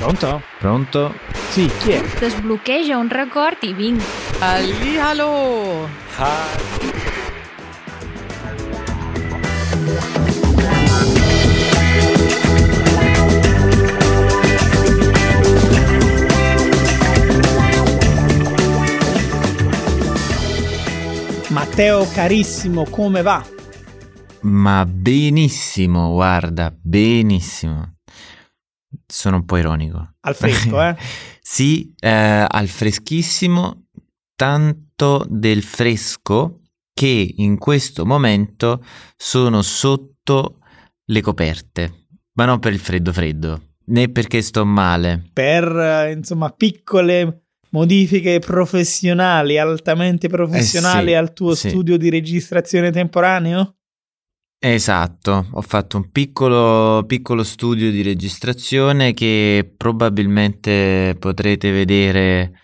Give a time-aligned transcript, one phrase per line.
[0.00, 0.40] Pronto?
[0.58, 1.14] Pronto?
[1.50, 2.02] Sì, chi è?
[2.18, 4.02] Desbloqueja un record i vinc.
[4.38, 5.86] Halli, hallo!
[21.48, 23.44] Matteo carissimo, come va?
[24.40, 27.96] Ma benissimo, guarda, benissimo.
[29.06, 30.14] Sono un po' ironico.
[30.20, 30.96] Al fresco, eh?
[31.40, 33.86] sì, eh, al freschissimo,
[34.34, 36.60] tanto del fresco
[36.92, 38.84] che in questo momento
[39.16, 40.58] sono sotto
[41.04, 45.30] le coperte, ma non per il freddo freddo, né perché sto male.
[45.32, 51.68] Per, eh, insomma, piccole modifiche professionali, altamente professionali Eh sì, al tuo sì.
[51.68, 53.76] studio di registrazione temporaneo?
[54.62, 62.60] Esatto, ho fatto un piccolo, piccolo studio di registrazione che probabilmente potrete vedere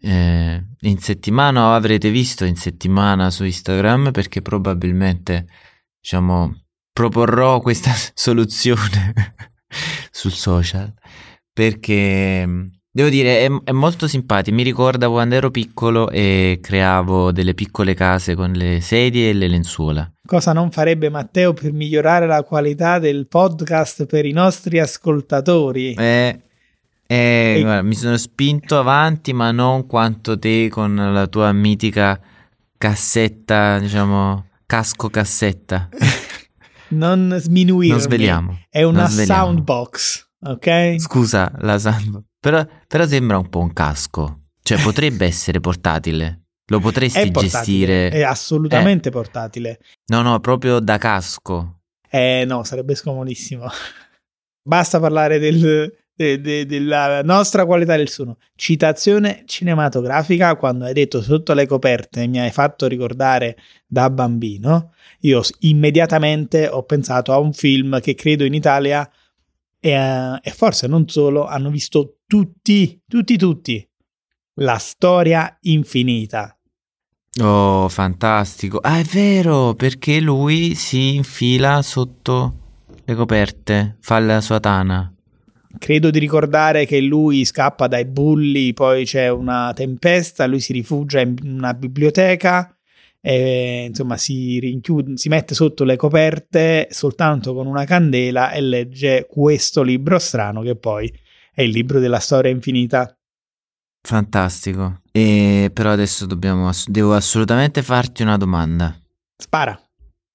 [0.00, 5.48] eh, in settimana o avrete visto in settimana su Instagram perché probabilmente,
[6.00, 9.12] diciamo, proporrò questa soluzione
[10.12, 10.94] sul social.
[11.52, 17.52] Perché devo dire è, è molto simpatico, mi ricorda quando ero piccolo e creavo delle
[17.52, 20.08] piccole case con le sedie e le lenzuola.
[20.24, 25.94] Cosa non farebbe Matteo per migliorare la qualità del podcast per i nostri ascoltatori?
[25.94, 26.40] Eh,
[27.04, 32.18] eh, guarda, mi sono spinto avanti, ma non quanto te con la tua mitica
[32.78, 35.88] cassetta, diciamo, casco cassetta.
[36.86, 37.88] Non sminuirmi.
[37.88, 38.58] Non sveliamo.
[38.70, 40.94] È una soundbox, ok?
[40.98, 44.40] Scusa, la sound- però, però sembra un po' un casco.
[44.62, 46.42] Cioè, potrebbe essere portatile.
[46.66, 48.10] Lo potresti È gestire.
[48.10, 49.78] è assolutamente portatile.
[50.08, 51.80] No, no, proprio da casco.
[52.10, 53.66] Eh no, sarebbe scomodissimo.
[54.62, 58.36] Basta parlare del- de- de- della nostra qualità del suono.
[58.54, 63.56] Citazione cinematografica, quando hai detto sotto le coperte mi hai fatto ricordare
[63.86, 69.08] da bambino, io immediatamente ho pensato a un film che credo in Italia
[69.84, 73.86] e, eh, e forse non solo hanno visto tutti, tutti, tutti.
[74.60, 76.56] La storia infinita.
[77.42, 78.78] Oh, fantastico.
[78.78, 82.60] Ah, è vero, perché lui si infila sotto
[83.04, 85.12] le coperte, fa la sua tana.
[85.76, 91.20] Credo di ricordare che lui scappa dai bulli, poi c'è una tempesta, lui si rifugia
[91.20, 92.73] in una biblioteca,
[93.26, 99.26] e, insomma si rinchiude, si mette sotto le coperte soltanto con una candela e legge
[99.26, 101.10] questo libro strano che poi
[101.54, 103.16] è il libro della storia infinita.
[104.06, 105.00] Fantastico.
[105.10, 108.94] E però adesso dobbiamo devo assolutamente farti una domanda.
[109.38, 109.80] Spara.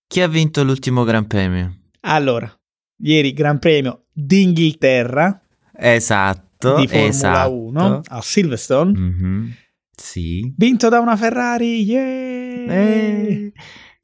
[0.07, 1.81] Chi ha vinto l'ultimo Gran Premio?
[2.01, 2.51] Allora,
[3.03, 5.39] ieri Gran Premio d'Inghilterra
[5.73, 7.53] Esatto, di Formula esatto.
[7.53, 9.53] 1 a Silverstone, Mhm,
[9.99, 10.53] Sì.
[10.57, 11.83] vinto da una Ferrari.
[11.83, 12.73] Yeah!
[12.73, 13.53] Eh.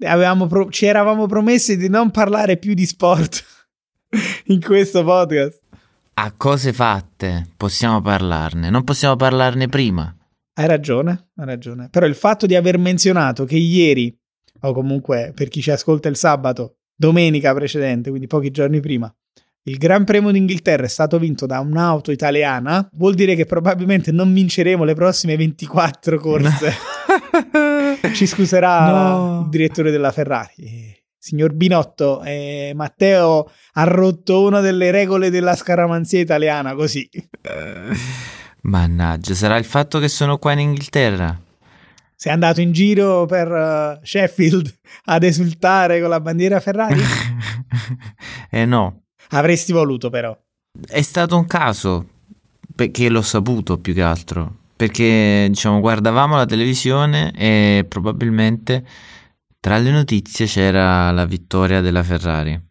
[0.05, 3.43] Avevamo pro- ci eravamo promessi di non parlare più di sport
[4.47, 5.61] in questo podcast.
[6.15, 10.15] A cose fatte possiamo parlarne, non possiamo parlarne prima.
[10.53, 11.89] Hai ragione, hai ragione.
[11.89, 14.17] Però il fatto di aver menzionato che ieri,
[14.61, 19.13] o comunque per chi ci ascolta il sabato, domenica precedente, quindi pochi giorni prima,
[19.67, 24.31] il Gran Premio d'Inghilterra è stato vinto da un'auto italiana, vuol dire che probabilmente non
[24.31, 26.73] vinceremo le prossime 24 corse.
[28.13, 29.41] Ci scuserà No.
[29.43, 30.53] il direttore della Ferrari.
[30.57, 37.09] Eh, Signor Binotto, eh, Matteo ha rotto una delle regole della scaramanzia italiana, così.
[38.61, 41.39] Mannaggia, sarà il fatto che sono qua in Inghilterra?
[42.15, 44.71] Sei andato in giro per eh, Sheffield
[45.05, 47.01] ad esultare con la bandiera Ferrari?
[48.51, 50.37] eh no, Avresti voluto però.
[50.87, 52.07] È stato un caso,
[52.75, 58.85] perché l'ho saputo più che altro, perché diciamo guardavamo la televisione e probabilmente
[59.59, 62.61] tra le notizie c'era la vittoria della Ferrari.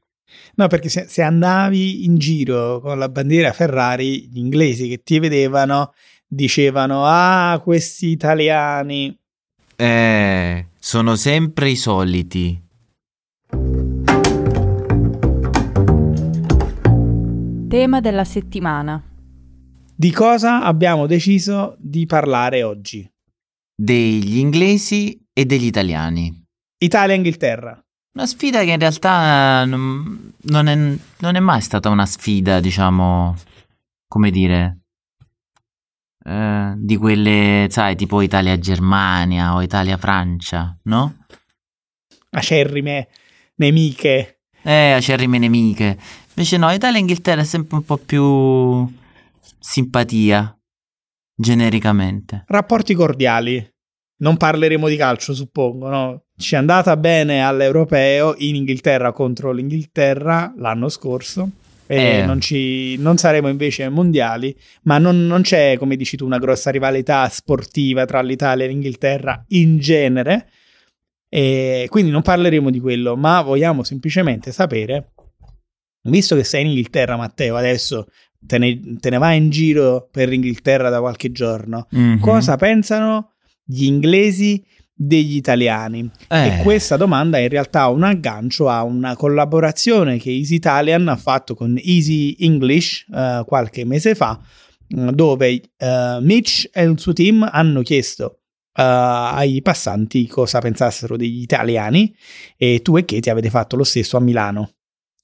[0.56, 5.18] No, perché se, se andavi in giro con la bandiera Ferrari, gli inglesi che ti
[5.18, 5.92] vedevano
[6.26, 9.16] dicevano: Ah, questi italiani.
[9.76, 12.63] Eh, sono sempre i soliti.
[17.74, 19.02] Tema della settimana.
[19.96, 23.04] Di cosa abbiamo deciso di parlare oggi?
[23.74, 26.40] Degli inglesi e degli italiani.
[26.78, 27.84] Italia-Inghilterra.
[28.12, 30.76] Una sfida che in realtà non, non è,
[31.18, 33.34] non è mai stata una sfida, diciamo,
[34.06, 34.82] come dire,
[36.24, 41.26] eh, di quelle, sai, tipo Italia-Germania o Italia-Francia, no?
[42.30, 43.08] Acerrime
[43.56, 44.42] nemiche.
[44.62, 45.98] Eh, acerrime nemiche.
[46.36, 48.86] Invece no, Italia e Inghilterra è sempre un po' più...
[49.58, 50.56] simpatia,
[51.34, 52.44] genericamente.
[52.48, 53.66] Rapporti cordiali.
[54.16, 56.22] Non parleremo di calcio, suppongo, no?
[56.36, 61.50] Ci è andata bene all'Europeo in Inghilterra contro l'Inghilterra l'anno scorso.
[61.86, 62.24] E Eh.
[62.24, 66.38] non, ci, non saremo invece ai mondiali, ma non, non c'è, come dici tu, una
[66.38, 70.48] grossa rivalità sportiva tra l'Italia e l'Inghilterra in genere.
[71.28, 75.10] E quindi non parleremo di quello, ma vogliamo semplicemente sapere,
[76.04, 78.06] visto che sei in Inghilterra, Matteo, adesso
[78.38, 82.20] te ne, te ne vai in giro per l'Inghilterra da qualche giorno, Mhm.
[82.20, 83.30] cosa pensano
[83.64, 84.62] gli inglesi
[84.96, 86.08] degli italiani?
[86.28, 91.08] Eh, E questa domanda è in realtà un aggancio a una collaborazione che Easy Italian
[91.08, 94.38] ha fatto con Easy English eh, qualche mese fa,
[94.88, 98.40] mh, dove eh, Mitch e il suo team hanno chiesto
[98.76, 102.14] eh, ai passanti cosa pensassero degli italiani
[102.56, 104.73] e tu e Katie avete fatto lo stesso a Milano.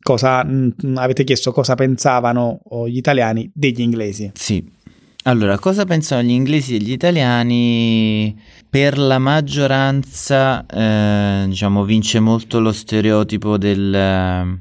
[0.02, 4.31] Cosa, mh, avete chiesto cosa pensavano gli italiani degli inglesi.
[4.35, 4.79] Sì.
[5.25, 8.35] Allora, cosa pensano gli inglesi e gli italiani?
[8.70, 14.58] Per la maggioranza, eh, diciamo, vince molto lo stereotipo del,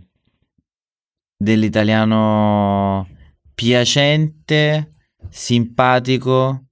[1.37, 3.07] dell'italiano
[3.53, 4.91] piacente,
[5.29, 6.65] simpatico,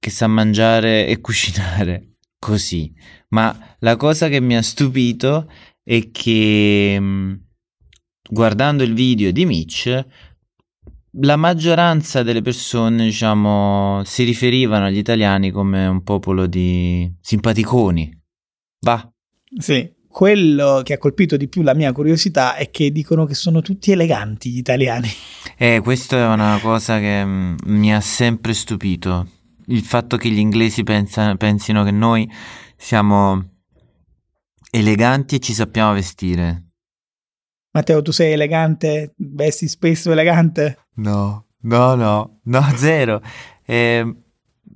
[0.00, 2.16] che sa mangiare e cucinare.
[2.36, 2.92] Così.
[3.28, 5.48] Ma la cosa che mi ha stupito
[5.84, 7.40] è che mh,
[8.30, 10.06] guardando il video di Mitch
[11.14, 18.18] la maggioranza delle persone, diciamo, si riferivano agli italiani come un popolo di simpaticoni.
[18.80, 19.10] Va.
[19.58, 19.98] Sì.
[20.06, 23.92] Quello che ha colpito di più la mia curiosità è che dicono che sono tutti
[23.92, 25.08] eleganti gli italiani.
[25.56, 29.28] Eh, questa è una cosa che mm, mi ha sempre stupito.
[29.66, 32.28] Il fatto che gli inglesi pensa- pensino che noi
[32.76, 33.50] siamo
[34.72, 36.69] eleganti e ci sappiamo vestire.
[37.72, 39.14] Matteo, tu sei elegante?
[39.16, 40.86] Vesti spesso elegante?
[40.94, 43.20] No, no, no, no, zero.
[43.64, 44.16] Eh,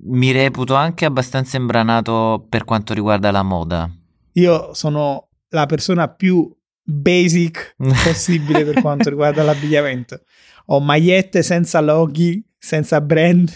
[0.07, 3.89] mi reputo anche abbastanza imbranato per quanto riguarda la moda.
[4.33, 6.49] Io sono la persona più
[6.81, 10.21] basic possibile per quanto riguarda l'abbigliamento.
[10.67, 13.51] Ho magliette senza loghi, senza brand,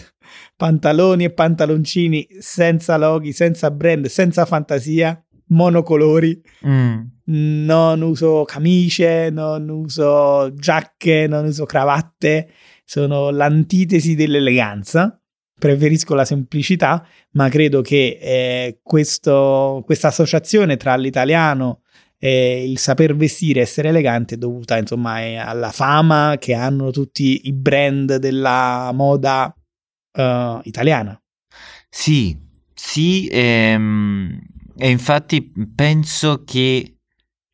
[0.56, 6.40] pantaloni e pantaloncini senza loghi, senza brand, senza fantasia, monocolori.
[6.66, 7.00] Mm.
[7.32, 12.50] Non uso camicie, non uso giacche, non uso cravatte.
[12.84, 15.20] Sono l'antitesi dell'eleganza.
[15.56, 21.82] Preferisco la semplicità, ma credo che eh, questa associazione tra l'italiano
[22.18, 27.52] e il saper vestire, essere elegante, è dovuta insomma alla fama che hanno tutti i
[27.52, 29.54] brand della moda
[30.12, 31.18] eh, italiana.
[31.88, 32.36] Sì,
[32.74, 34.38] sì, ehm,
[34.76, 36.99] e infatti penso che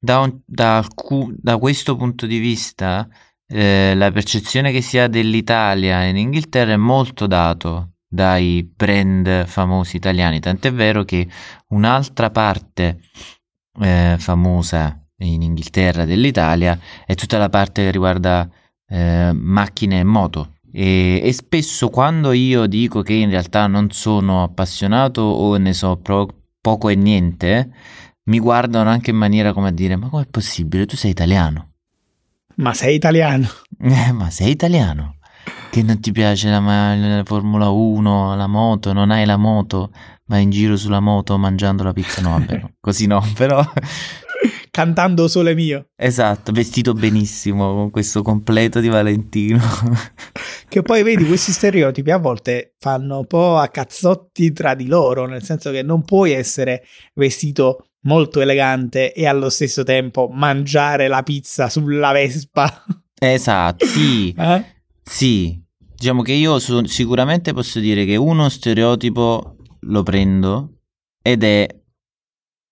[0.06, 3.08] da, un- da alcu- da questo punto di vista
[3.48, 9.96] eh, la percezione che si ha dell'Italia in Inghilterra è molto dato dai brand famosi
[9.96, 11.26] italiani, tant'è vero che
[11.70, 13.00] un'altra parte
[13.80, 18.48] eh, famosa in Inghilterra dell'Italia è tutta la parte che riguarda
[18.88, 20.54] eh, macchine e moto.
[20.72, 25.96] E, e spesso quando io dico che in realtà non sono appassionato o ne so
[25.96, 26.28] pro-
[26.60, 27.70] poco e niente,
[28.26, 30.86] mi guardano anche in maniera come a dire: Ma com'è possibile?
[30.86, 31.72] Tu sei italiano.
[32.56, 33.48] Ma sei italiano?
[33.80, 35.16] Eh, ma sei italiano?
[35.70, 39.90] Che non ti piace la, la Formula 1, la moto, non hai la moto,
[40.24, 42.22] vai in giro sulla moto mangiando la pizza?
[42.22, 43.62] No, vabbè, no, così no, però
[44.76, 45.88] Cantando sole mio.
[45.96, 49.58] esatto, vestito benissimo con questo completo di Valentino.
[50.68, 55.24] Che poi vedi, questi stereotipi a volte fanno un po' a cazzotti tra di loro,
[55.26, 61.22] nel senso che non puoi essere vestito molto elegante e allo stesso tempo mangiare la
[61.22, 62.84] pizza sulla Vespa.
[63.18, 64.34] esatto, sì.
[64.38, 64.64] Eh?
[65.02, 70.80] Sì, diciamo che io so- sicuramente posso dire che uno stereotipo lo prendo
[71.22, 71.66] ed è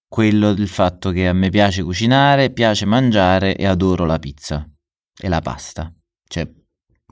[0.09, 4.69] quello del fatto che a me piace cucinare, piace mangiare e adoro la pizza
[5.17, 5.93] e la pasta.
[6.29, 6.49] Cioè,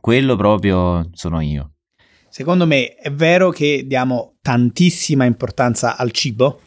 [0.00, 1.73] quello proprio sono io.
[2.29, 6.61] Secondo me è vero che diamo tantissima importanza al cibo.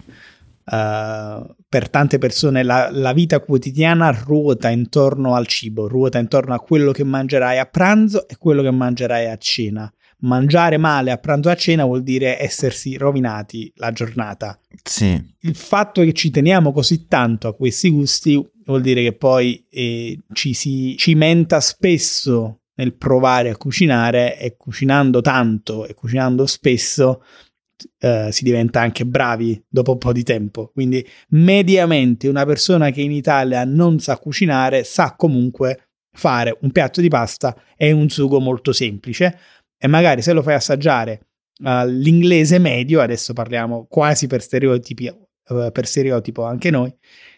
[0.65, 6.59] Uh, per tante persone la, la, vita quotidiana ruota intorno al cibo, ruota intorno a
[6.59, 9.93] quello che mangerai a pranzo e quello che mangerai a cena.
[10.21, 14.59] Mangiare male a pranzo e a cena vuol dire essersi rovinati la giornata.
[14.81, 15.23] Sì.
[15.41, 20.19] Il fatto che ci teniamo così tanto a questi gusti vuol dire che poi eh,
[20.33, 27.23] ci si cimenta spesso nel provare a cucinare e cucinando tanto e cucinando spesso
[27.99, 30.69] Uh, si diventa anche bravi dopo un po' di tempo.
[30.73, 37.01] Quindi, mediamente, una persona che in Italia non sa cucinare sa comunque fare un piatto
[37.01, 39.37] di pasta e un sugo molto semplice.
[39.77, 41.27] e magari se lo fai assaggiare
[41.63, 46.93] all'inglese medio, adesso parliamo quasi per stereotipi, uh, per stereotipo anche noi,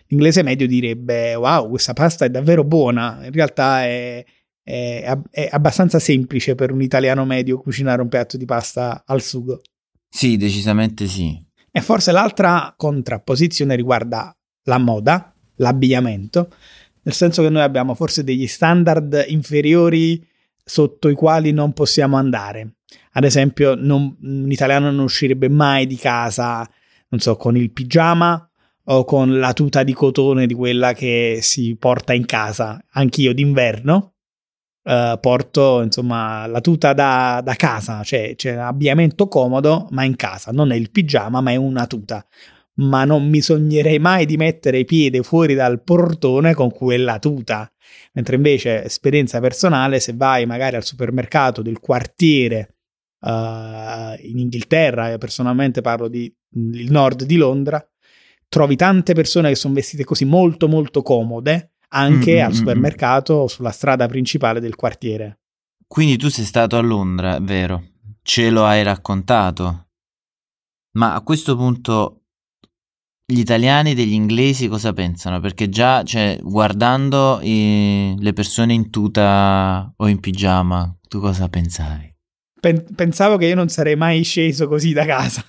[0.08, 4.24] l'inglese medio direbbe wow, questa pasta è davvero buona, in realtà è,
[4.63, 9.62] è abbastanza semplice per un italiano medio cucinare un piatto di pasta al sugo.
[10.10, 11.44] Sì, decisamente sì.
[11.72, 16.50] E forse l'altra contrapposizione riguarda la moda, l'abbigliamento,
[17.04, 20.26] nel senso che noi abbiamo forse degli standard inferiori
[20.64, 22.78] sotto i quali non possiamo andare.
[23.14, 26.68] Ad esempio, non, un italiano non uscirebbe mai di casa,
[27.10, 28.50] non so, con il pigiama
[28.86, 32.84] o con la tuta di cotone di quella che si porta in casa.
[32.92, 34.14] Anch'io d'inverno
[34.88, 40.15] uh, porto, insomma, la tuta da, da casa, cioè c'è un abbigliamento comodo, ma in
[40.15, 40.51] casa.
[40.51, 42.25] Non è il pigiama, ma è una tuta
[42.79, 47.72] ma non mi sognerei mai di mettere i piedi fuori dal portone con quella tuta.
[48.13, 52.75] Mentre invece, esperienza personale, se vai magari al supermercato del quartiere
[53.22, 56.32] uh, in Inghilterra, io personalmente parlo del
[56.89, 57.84] nord di Londra,
[58.48, 62.46] trovi tante persone che sono vestite così molto molto comode anche mm-hmm.
[62.46, 65.39] al supermercato o sulla strada principale del quartiere.
[65.88, 67.84] Quindi tu sei stato a Londra, vero?
[68.22, 69.88] Ce lo hai raccontato.
[70.98, 72.24] Ma a questo punto
[73.25, 75.39] gli italiani degli inglesi cosa pensano?
[75.39, 82.15] Perché già, cioè, guardando i, le persone in tuta o in pigiama, tu cosa pensavi?
[82.60, 85.44] Pen- pensavo che io non sarei mai sceso così da casa.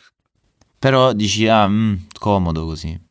[0.78, 3.07] Però dici, ah, mm, comodo così.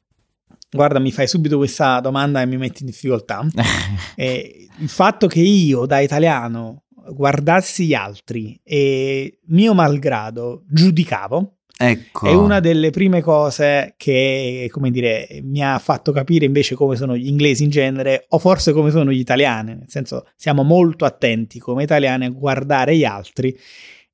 [0.69, 3.45] Guarda, mi fai subito questa domanda e mi metti in difficoltà.
[4.15, 12.25] eh, il fatto che io, da italiano, guardassi gli altri e mio malgrado giudicavo, Ecco.
[12.25, 17.15] È una delle prime cose che, come dire, mi ha fatto capire invece come sono
[17.15, 21.59] gli inglesi in genere, o forse come sono gli italiani, nel senso siamo molto attenti
[21.59, 23.55] come italiani a guardare gli altri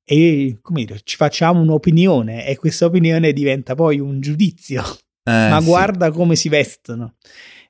[0.04, 4.82] e, come dire, ci facciamo un'opinione e questa opinione diventa poi un giudizio.
[5.26, 6.12] Eh, Ma guarda sì.
[6.12, 7.14] come si vestono.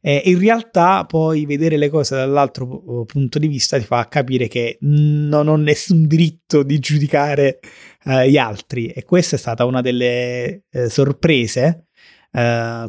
[0.01, 4.49] Eh, in realtà poi vedere le cose dall'altro uh, punto di vista ti fa capire
[4.49, 7.61] che non ho nessun diritto di giudicare
[8.05, 11.87] uh, gli altri e questa è stata una delle uh, sorprese,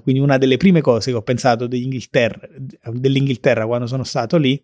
[0.01, 2.49] quindi una delle prime cose che ho pensato dell'Inghilterra,
[2.91, 4.61] dell'Inghilterra quando sono stato lì.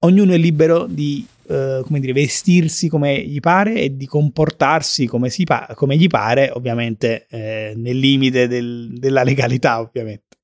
[0.00, 5.72] Ognuno è libero di come dire, vestirsi come gli pare e di comportarsi come, pa-
[5.74, 10.36] come gli pare, ovviamente eh, nel limite del, della legalità, ovviamente.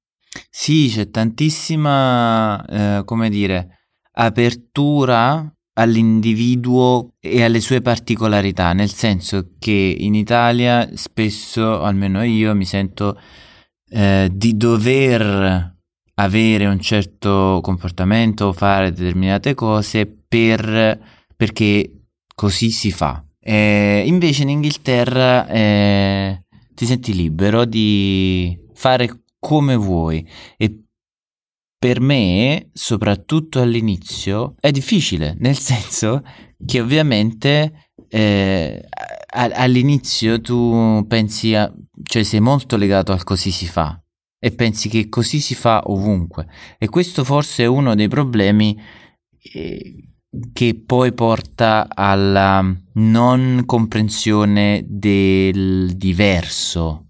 [0.51, 2.65] Sì, c'è tantissima,
[2.99, 11.83] eh, come dire, apertura all'individuo e alle sue particolarità, nel senso che in Italia spesso,
[11.83, 13.17] almeno io, mi sento
[13.91, 15.76] eh, di dover
[16.19, 20.99] avere un certo comportamento fare determinate cose per,
[21.35, 23.23] perché così si fa.
[23.39, 26.45] E invece in Inghilterra eh,
[26.75, 30.81] ti senti libero di fare come vuoi e
[31.79, 36.23] per me, soprattutto all'inizio, è difficile, nel senso
[36.65, 38.83] che ovviamente eh,
[39.29, 44.01] all'inizio tu pensi, a, cioè sei molto legato al così si fa
[44.47, 46.47] e pensi che così si fa ovunque
[46.79, 48.81] e questo forse è uno dei problemi
[49.41, 50.09] eh,
[50.53, 57.07] che poi porta alla non comprensione del diverso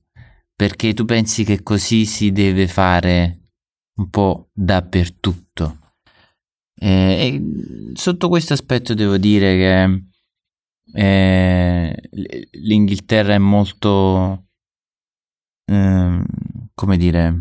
[0.56, 3.40] perché tu pensi che così si deve fare
[3.96, 5.80] un po' dappertutto.
[6.78, 7.42] Eh,
[7.92, 12.08] sotto questo aspetto devo dire che eh,
[12.52, 14.46] l'Inghilterra è molto,
[15.66, 16.22] eh,
[16.76, 17.34] come dire,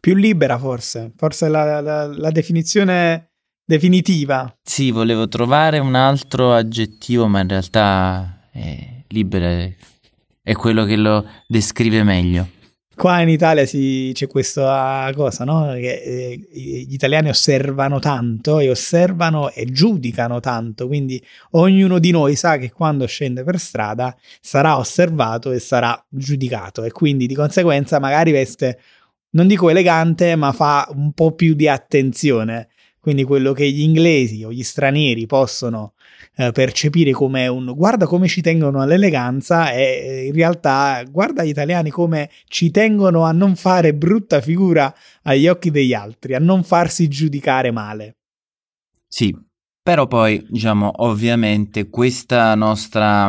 [0.00, 4.52] più libera forse, forse la, la, la definizione definitiva.
[4.62, 9.68] Sì, volevo trovare un altro aggettivo, ma in realtà è libera
[10.42, 12.48] è quello che lo descrive meglio.
[12.94, 15.72] Qua in Italia si, c'è questa cosa, no?
[15.72, 21.22] Che eh, gli italiani osservano tanto e osservano e giudicano tanto, quindi
[21.52, 26.92] ognuno di noi sa che quando scende per strada sarà osservato e sarà giudicato e
[26.92, 28.78] quindi di conseguenza magari veste,
[29.30, 32.68] non dico elegante, ma fa un po' più di attenzione.
[33.00, 35.94] Quindi quello che gli inglesi o gli stranieri possono
[36.36, 41.48] eh, percepire come un guarda come ci tengono all'eleganza e eh, in realtà guarda gli
[41.48, 46.62] italiani come ci tengono a non fare brutta figura agli occhi degli altri, a non
[46.64, 48.16] farsi giudicare male.
[49.08, 49.36] Sì,
[49.82, 53.28] però poi diciamo ovviamente questa nostra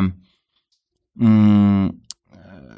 [1.23, 1.87] mm,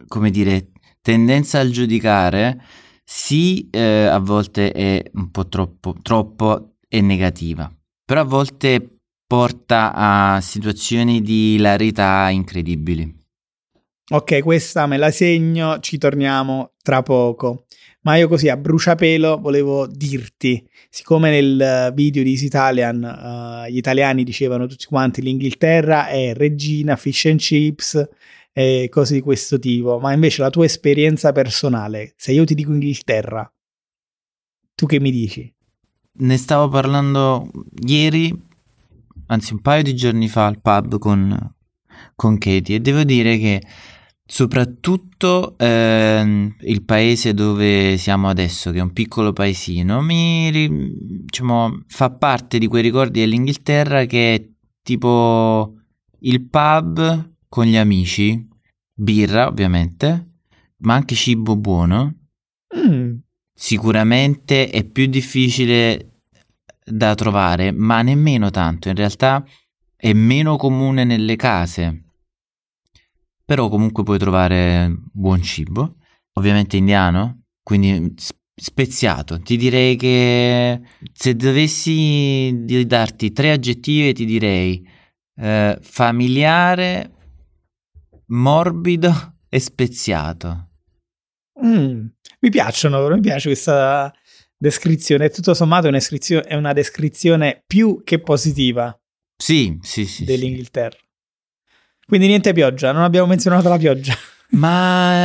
[0.07, 2.61] come dire tendenza al giudicare
[3.03, 7.71] sì eh, a volte è un po' troppo, troppo e negativa.
[8.03, 8.94] Però a volte
[9.27, 13.23] porta a situazioni di ilarità incredibili.
[14.11, 17.65] Ok, questa me la segno, ci torniamo tra poco.
[18.01, 23.77] Ma io così a bruciapelo volevo dirti, siccome nel video di Easy Italian uh, gli
[23.77, 28.09] italiani dicevano tutti quanti l'Inghilterra è regina, fish and chips
[28.53, 32.71] e cose di questo tipo, ma invece la tua esperienza personale, se io ti dico
[32.71, 33.51] Inghilterra,
[34.75, 35.51] tu che mi dici?
[36.17, 37.49] Ne stavo parlando
[37.87, 38.31] ieri,
[39.27, 41.55] anzi un paio di giorni fa al pub con,
[42.15, 43.61] con Katie e devo dire che
[44.27, 50.49] Soprattutto ehm, il paese dove siamo adesso, che è un piccolo paesino, mi
[51.25, 54.49] diciamo, fa parte di quei ricordi dell'Inghilterra che è
[54.81, 55.75] tipo
[56.21, 58.47] il pub con gli amici,
[58.95, 60.39] birra ovviamente,
[60.77, 62.15] ma anche cibo buono.
[62.75, 63.17] Mm.
[63.53, 66.14] Sicuramente è più difficile
[66.85, 68.89] da trovare, ma nemmeno tanto.
[68.89, 69.43] In realtà
[69.95, 72.05] è meno comune nelle case
[73.45, 75.97] però comunque puoi trovare buon cibo,
[76.33, 78.15] ovviamente indiano, quindi
[78.55, 79.39] speziato.
[79.39, 80.81] Ti direi che
[81.13, 84.83] se dovessi darti tre aggettivi ti direi
[85.35, 87.11] eh, familiare,
[88.27, 90.69] morbido e speziato.
[91.63, 92.07] Mm,
[92.39, 94.11] mi piacciono, mi piace questa
[94.57, 95.29] descrizione.
[95.29, 98.97] Tutto sommato è, una descrizione più che positiva.
[99.37, 100.23] Sì, sì, sì.
[100.23, 100.97] Dell'Inghilterra.
[102.07, 104.13] Quindi niente pioggia, non abbiamo menzionato la pioggia.
[104.51, 105.23] Ma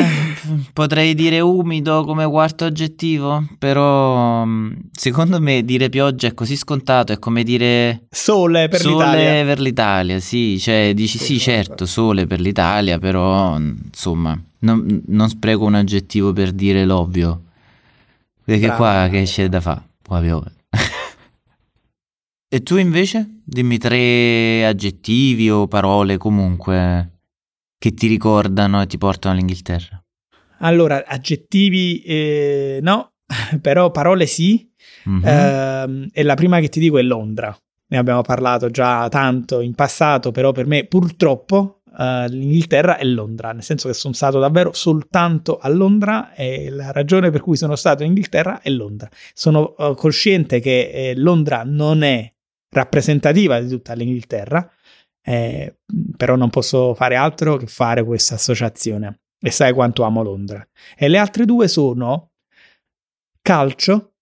[0.73, 7.13] potrei dire umido come quarto aggettivo, però mm, secondo me dire pioggia è così scontato,
[7.13, 9.45] è come dire sole per sole l'Italia.
[9.45, 15.29] per l'Italia, sì, cioè dici sì, sì certo, sole per l'Italia, però insomma, non, non,
[15.29, 17.43] spreco un aggettivo per dire l'ovvio.
[18.51, 18.83] Perché Bravo.
[18.83, 19.91] qua che c'è da fare?
[20.05, 20.53] Qua piove.
[22.53, 23.43] E tu invece?
[23.45, 27.21] Dimmi tre aggettivi o parole comunque
[27.79, 30.03] che ti ricordano e ti portano all'Inghilterra.
[30.59, 33.13] Allora, aggettivi eh, no,
[33.63, 34.69] però parole sì.
[35.09, 35.25] Mm-hmm.
[35.25, 37.57] Eh, e la prima che ti dico è Londra.
[37.87, 43.53] Ne abbiamo parlato già tanto in passato, però per me purtroppo uh, l'Inghilterra è Londra,
[43.53, 47.77] nel senso che sono stato davvero soltanto a Londra e la ragione per cui sono
[47.77, 49.09] stato in Inghilterra è Londra.
[49.33, 52.29] Sono uh, cosciente che eh, Londra non è
[52.71, 54.71] rappresentativa di tutta l'Inghilterra,
[55.23, 55.79] eh,
[56.17, 60.67] però non posso fare altro che fare questa associazione e sai quanto amo Londra.
[60.97, 62.33] E le altre due sono
[63.41, 64.13] calcio,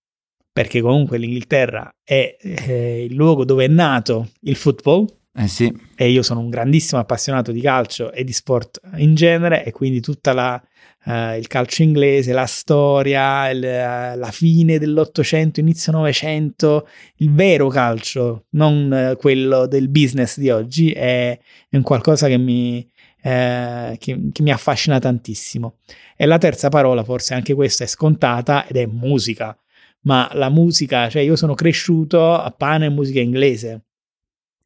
[0.52, 5.07] perché comunque l'Inghilterra è eh, il luogo dove è nato il football.
[5.38, 5.72] Eh sì.
[5.94, 10.01] E io sono un grandissimo appassionato di calcio e di sport in genere, e quindi
[10.01, 10.62] tutta la
[11.05, 16.87] Uh, il calcio inglese, la storia, il, uh, la fine dell'Ottocento, inizio Novecento,
[17.18, 22.37] il vero calcio, non uh, quello del business di oggi, è, è un qualcosa che
[22.37, 22.87] mi,
[23.22, 25.79] che, che mi affascina tantissimo.
[26.14, 29.57] E la terza parola, forse anche questa è scontata, ed è musica.
[30.01, 33.85] Ma la musica, cioè io sono cresciuto a pane e musica inglese.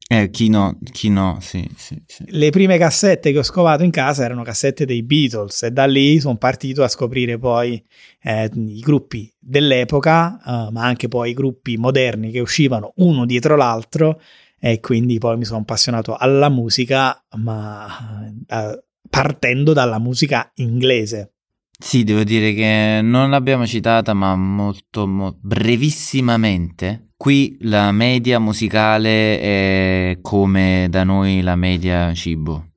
[0.09, 3.89] Eh, chi no, chi no, sì, sì, sì, Le prime cassette che ho scovato in
[3.89, 7.81] casa erano cassette dei Beatles e da lì sono partito a scoprire poi
[8.21, 13.55] eh, i gruppi dell'epoca, uh, ma anche poi i gruppi moderni che uscivano uno dietro
[13.55, 14.19] l'altro
[14.59, 21.33] e quindi poi mi sono appassionato alla musica, ma uh, partendo dalla musica inglese.
[21.77, 27.12] Sì, devo dire che non l'abbiamo citata, ma molto mo- brevissimamente.
[27.23, 32.71] Qui la media musicale è come da noi la media cibo.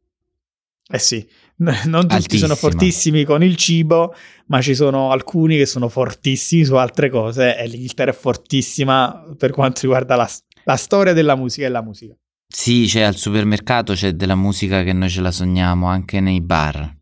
[0.89, 2.43] Eh sì, non tutti Altissima.
[2.43, 4.15] sono fortissimi con il cibo,
[4.47, 9.51] ma ci sono alcuni che sono fortissimi su altre cose e l'Inghilterra è fortissima per
[9.51, 10.31] quanto riguarda la,
[10.63, 12.15] la storia della musica e la musica.
[12.47, 16.95] Sì, c'è al supermercato c'è della musica che noi ce la sogniamo anche nei bar.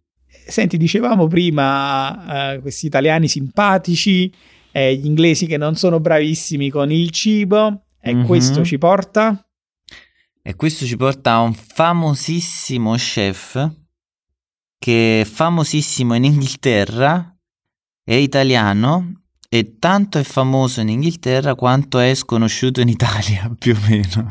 [0.47, 4.33] Senti, dicevamo prima eh, questi italiani simpatici,
[4.75, 8.27] eh, gli inglesi che non sono bravissimi con il cibo, e mm-hmm.
[8.27, 9.47] questo ci porta.
[10.43, 13.71] E questo ci porta a un famosissimo chef
[14.79, 17.35] che è famosissimo in Inghilterra,
[18.03, 23.79] è italiano e tanto è famoso in Inghilterra quanto è sconosciuto in Italia, più o
[23.89, 24.29] meno.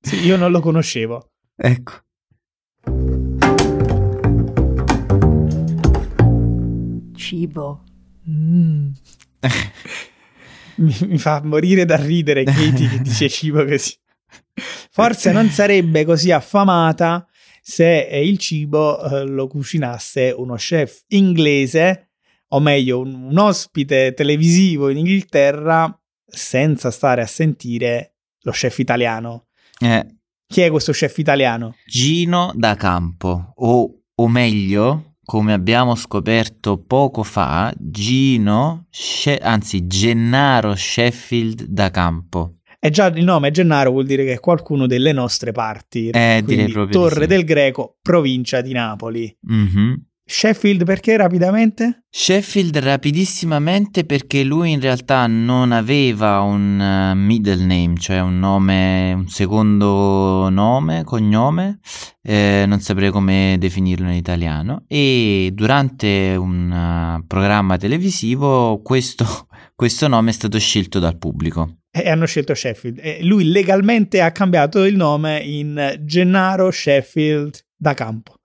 [0.00, 1.32] Sì, io non lo conoscevo.
[1.56, 2.00] Ecco.
[7.32, 7.82] cibo.
[8.28, 8.90] Mm.
[10.76, 13.94] Mi, mi, fa morire da ridere Katie che dice cibo così.
[14.90, 17.26] Forse non sarebbe così affamata
[17.62, 22.10] se il cibo eh, lo cucinasse uno chef inglese,
[22.48, 29.46] o meglio, un, un ospite televisivo in Inghilterra, senza stare a sentire lo chef italiano.
[29.78, 31.76] Eh, Chi è questo chef italiano?
[31.86, 40.74] Gino da Campo, o, o meglio, come abbiamo scoperto poco fa, Gino, She- anzi Gennaro
[40.74, 42.56] Sheffield da Campo.
[42.78, 46.10] È già il nome Gennaro vuol dire che è qualcuno delle nostre parti.
[46.10, 46.42] Eh,
[46.90, 47.26] Torre sì.
[47.26, 49.36] del Greco, provincia di Napoli.
[49.42, 50.06] Mhm.
[50.32, 52.04] Sheffield perché rapidamente?
[52.08, 59.12] Sheffield rapidissimamente perché lui in realtà non aveva un eh, middle name, cioè un nome,
[59.12, 61.80] un secondo nome, cognome,
[62.22, 69.26] eh, non saprei come definirlo in italiano, e durante un eh, programma televisivo questo,
[69.76, 71.80] questo nome è stato scelto dal pubblico.
[71.90, 73.00] E hanno scelto Sheffield.
[73.02, 78.36] E lui legalmente ha cambiato il nome in Gennaro Sheffield da Campo.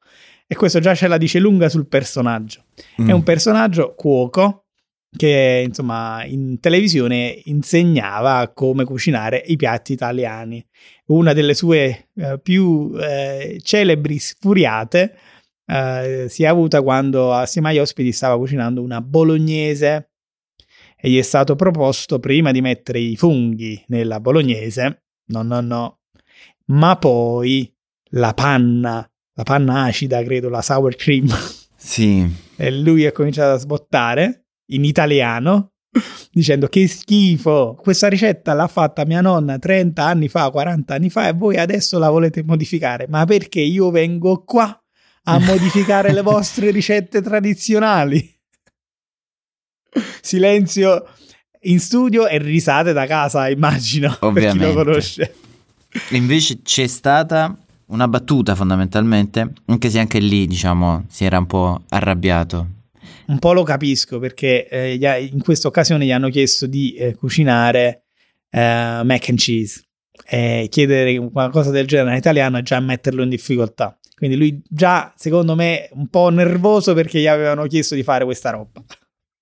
[0.47, 2.63] E questo già ce la dice lunga sul personaggio.
[2.95, 3.09] È Mm.
[3.09, 4.63] un personaggio cuoco
[5.15, 10.65] che insomma in televisione insegnava come cucinare i piatti italiani.
[11.07, 15.17] Una delle sue eh, più eh, celebri sfuriate
[15.65, 20.11] eh, si è avuta quando assieme agli ospiti stava cucinando una bolognese
[20.95, 25.99] e gli è stato proposto prima di mettere i funghi nella bolognese, no no no,
[26.67, 27.71] ma poi
[28.11, 31.27] la panna, la panna acida credo, la sour cream
[31.75, 35.73] Sì, e lui ha cominciato a sbottare in italiano
[36.31, 41.27] dicendo che schifo, questa ricetta l'ha fatta mia nonna 30 anni fa, 40 anni fa
[41.27, 44.79] e voi adesso la volete modificare, ma perché io vengo qua
[45.23, 48.35] a modificare le vostre ricette tradizionali?
[50.21, 51.07] Silenzio
[51.61, 54.65] in studio e risate da casa, immagino, per chi Ovviamente.
[54.65, 55.35] lo conosce.
[56.11, 61.81] Invece c'è stata una battuta fondamentalmente, anche se anche lì, diciamo, si era un po'
[61.89, 62.75] arrabbiato.
[63.27, 68.03] Un po' lo capisco perché eh, in questa occasione gli hanno chiesto di eh, cucinare
[68.49, 69.83] eh, mac and cheese
[70.25, 73.97] e chiedere qualcosa del genere in italiano è già metterlo in difficoltà.
[74.15, 78.49] Quindi lui già, secondo me, un po' nervoso perché gli avevano chiesto di fare questa
[78.49, 78.83] roba.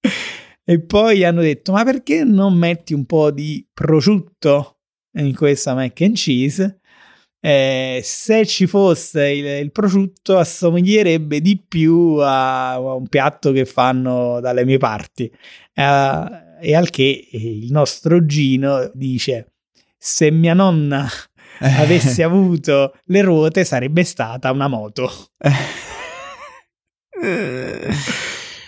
[0.65, 4.79] e poi gli hanno detto, ma perché non metti un po' di prosciutto
[5.13, 6.81] in questa mac and cheese?
[7.45, 13.65] Eh, se ci fosse il, il prosciutto assomiglierebbe di più a, a un piatto che
[13.65, 15.31] fanno dalle mie parti.
[15.71, 19.53] Eh, e al che il nostro Gino dice:
[19.95, 21.07] Se mia nonna
[21.59, 25.11] avesse avuto le ruote, sarebbe stata una moto.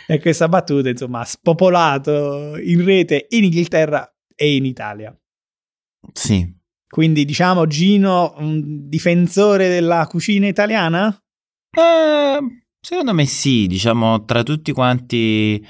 [0.10, 5.14] E questa battuta, insomma, ha spopolato in rete in Inghilterra e in Italia.
[6.14, 6.48] sì,
[6.90, 11.14] Quindi diciamo Gino, un difensore della cucina italiana?
[11.78, 12.40] Eh,
[12.80, 15.62] secondo me sì, diciamo, tra tutti quanti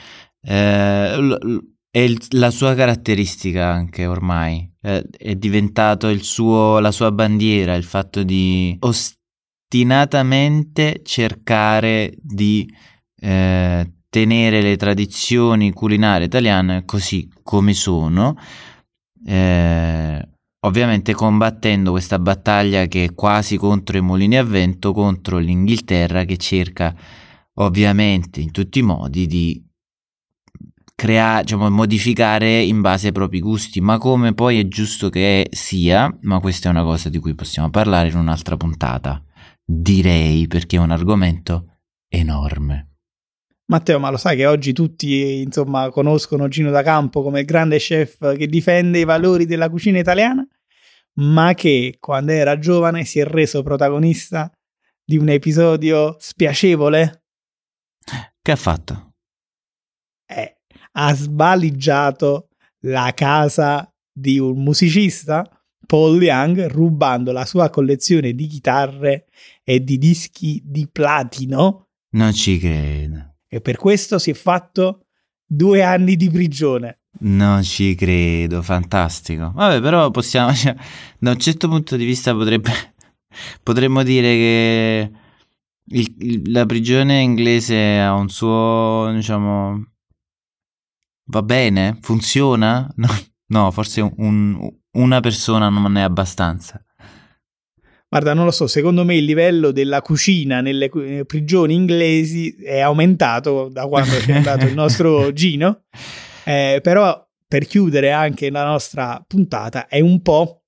[0.41, 1.57] eh, l- l-
[1.89, 7.83] è il- la sua caratteristica anche ormai, Eh, è diventato suo, la sua bandiera, il
[7.83, 12.65] fatto di ostinatamente cercare di
[13.19, 18.37] eh, tenere le tradizioni culinarie italiane così come sono,
[19.25, 20.29] eh,
[20.67, 26.37] ovviamente combattendo questa battaglia che è quasi contro i mulini a vento, contro l'Inghilterra che
[26.37, 26.95] cerca
[27.55, 29.65] ovviamente in tutti i modi di
[30.93, 36.15] creare, diciamo, modificare in base ai propri gusti, ma come poi è giusto che sia,
[36.21, 39.23] ma questa è una cosa di cui possiamo parlare in un'altra puntata,
[39.63, 42.93] direi, perché è un argomento enorme.
[43.69, 48.35] Matteo, ma lo sai che oggi tutti, insomma, conoscono Gino da Campo come grande chef
[48.35, 50.47] che difende i valori della cucina italiana,
[51.19, 54.51] ma che quando era giovane si è reso protagonista
[55.03, 57.23] di un episodio spiacevole?
[58.41, 59.11] Che ha fatto?
[60.25, 60.57] Eh,
[60.93, 62.49] ha sbaligiato
[62.81, 65.43] la casa di un musicista,
[65.85, 69.27] Paul Young, rubando la sua collezione di chitarre
[69.63, 73.35] e di dischi di platino Non ci credo.
[73.47, 75.05] e per questo si è fatto
[75.45, 77.01] due anni di prigione.
[77.19, 79.51] Non ci credo, fantastico.
[79.55, 80.75] Vabbè, però possiamo, cioè,
[81.19, 82.71] da un certo punto di vista potrebbe,
[83.63, 85.11] potremmo dire che
[85.89, 89.83] il- il- la prigione inglese ha un suo, diciamo,
[91.31, 92.87] va bene, funziona?
[92.97, 93.07] No,
[93.49, 96.81] no, forse un- una persona non è abbastanza.
[98.09, 102.55] Guarda, non lo so, secondo me il livello della cucina nelle cu- eh, prigioni inglesi
[102.55, 105.83] è aumentato da quando c'è andato il nostro Gino.
[106.47, 110.63] Eh, però per chiudere anche la nostra puntata è un po'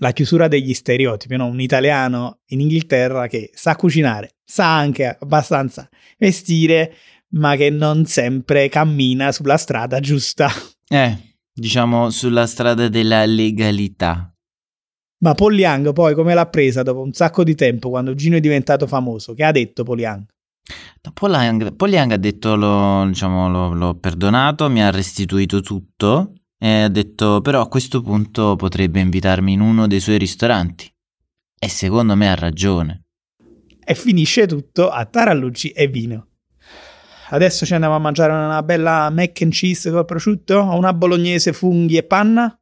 [0.00, 1.46] la chiusura degli stereotipi, no?
[1.46, 6.94] Un italiano in Inghilterra che sa cucinare, sa anche abbastanza vestire,
[7.30, 10.48] ma che non sempre cammina sulla strada giusta.
[10.90, 14.32] Eh, diciamo sulla strada della legalità.
[15.18, 18.86] Ma Young poi come l'ha presa dopo un sacco di tempo quando Gino è diventato
[18.86, 19.34] famoso?
[19.34, 19.84] Che ha detto?
[19.84, 20.26] No,
[21.12, 26.32] Paul, Young, Paul Young ha detto l'ho, diciamo, l'ho, l'ho perdonato, mi ha restituito tutto
[26.58, 30.92] e ha detto però a questo punto potrebbe invitarmi in uno dei suoi ristoranti.
[31.58, 33.04] E secondo me ha ragione.
[33.84, 36.26] E finisce tutto a tarallucci e vino.
[37.30, 41.52] Adesso ci andiamo a mangiare una bella mac and cheese col prosciutto o una bolognese
[41.52, 42.58] funghi e panna?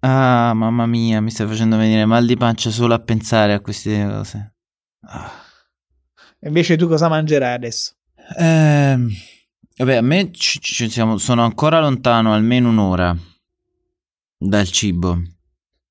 [0.00, 4.06] Ah, mamma mia, mi stai facendo venire mal di pancia solo a pensare a queste
[4.06, 4.54] cose.
[5.06, 5.45] Ah.
[6.40, 7.94] Invece tu cosa mangerai adesso?
[8.38, 8.96] Eh,
[9.76, 13.16] vabbè, a me ci, ci siamo, sono ancora lontano almeno un'ora
[14.38, 15.20] dal cibo.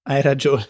[0.03, 0.65] Hai ragione.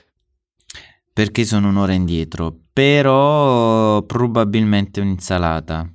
[1.11, 5.89] Perché sono un'ora indietro, però probabilmente un'insalata.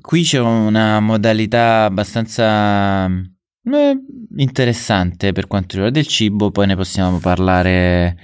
[0.00, 3.98] Qui c'è una modalità abbastanza eh,
[4.36, 8.18] interessante per quanto riguarda il cibo, poi ne possiamo parlare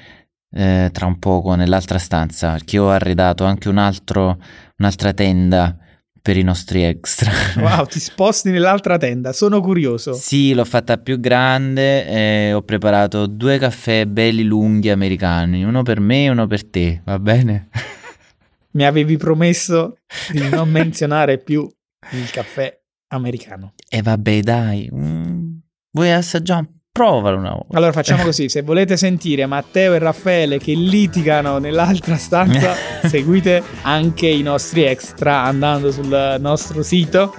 [0.50, 4.38] eh, tra un poco nell'altra stanza, perché ho arredato anche un altro,
[4.80, 5.76] un'altra tenda
[6.20, 7.30] per i nostri extra.
[7.60, 10.12] Wow, ti sposti nell'altra tenda, sono curioso.
[10.14, 16.00] Sì, l'ho fatta più grande e ho preparato due caffè belli lunghi americani, uno per
[16.00, 17.68] me e uno per te, va bene?
[18.72, 19.98] Mi avevi promesso
[20.30, 21.68] di non menzionare più
[22.12, 23.72] il caffè americano.
[23.88, 25.56] E vabbè, dai, mm,
[25.90, 26.79] vuoi assaggiare?
[27.00, 27.78] Provalo una volta.
[27.78, 32.74] Allora facciamo così, se volete sentire Matteo e Raffaele che litigano nell'altra stanza,
[33.08, 37.34] seguite anche i nostri extra andando sul nostro sito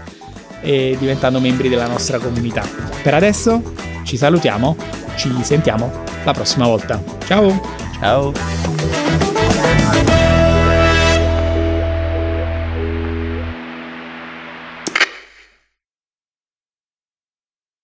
[0.61, 2.67] e diventando membri della nostra comunità.
[3.03, 3.61] Per adesso
[4.03, 4.75] ci salutiamo,
[5.15, 5.91] ci sentiamo
[6.23, 6.99] la prossima volta.
[7.27, 7.61] Ciao!
[7.99, 9.00] Ciao!